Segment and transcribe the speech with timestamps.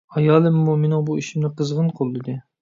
[0.19, 2.37] ئايالىممۇ مېنىڭ بۇ ئىشىمنى قىزغىن قوللىدى.